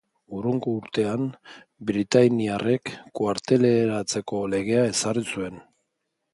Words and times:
Hurrengo 0.35 0.71
urtean, 0.77 1.27
britainiarrek 1.91 2.93
Kuarteleratzeko 3.21 4.43
legea 4.55 4.91
ezarri 4.97 5.27
zuen. 5.35 5.65